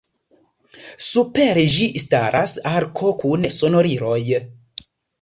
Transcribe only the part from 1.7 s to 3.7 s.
ĝi staras arko kun